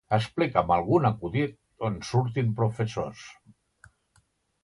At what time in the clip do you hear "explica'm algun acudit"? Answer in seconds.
0.15-1.53